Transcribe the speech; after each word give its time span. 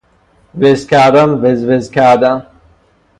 وزکردن 0.59 1.29
وزوزکردن 1.41 2.45